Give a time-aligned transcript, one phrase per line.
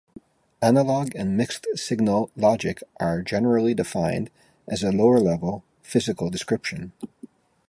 [0.63, 4.31] Analog and mixed-signal logic are generally defined
[4.67, 6.91] as a lower-level, physical description.